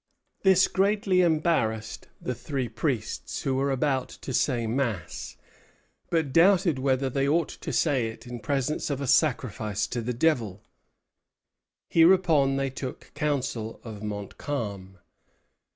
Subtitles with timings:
[0.41, 5.37] This greatly embarrassed the three priests, who were about to say Mass,
[6.09, 10.11] but doubted whether they ought to say it in presence of a sacrifice to the
[10.11, 10.63] devil.
[11.87, 14.97] Hereupon they took counsel of Montcalm.